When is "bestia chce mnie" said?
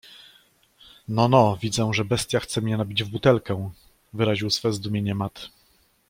2.05-2.77